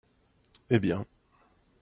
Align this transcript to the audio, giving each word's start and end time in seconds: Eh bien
Eh 0.69 0.79
bien 0.79 1.05